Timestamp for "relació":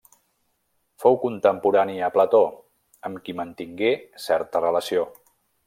4.69-5.09